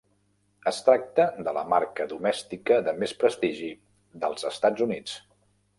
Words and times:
Es 0.71 0.77
tracta 0.87 1.27
de 1.49 1.53
la 1.59 1.63
marca 1.75 2.09
domèstica 2.15 2.81
de 2.89 2.97
més 3.05 3.17
prestigi 3.25 3.73
dels 4.27 4.51
Estats 4.55 4.89
Units. 4.91 5.21